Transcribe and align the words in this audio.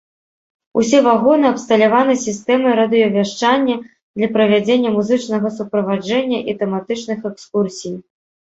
Усе 0.79 1.01
вагоны 1.07 1.45
абсталяваны 1.53 2.15
сістэмай 2.27 2.73
радыёвяшчання 2.79 3.77
для 4.17 4.31
правядзення 4.39 4.89
музычнага 4.97 5.47
суправаджэння 5.61 6.39
і 6.53 6.59
тэматычных 6.65 7.19
экскурсій. 7.35 7.97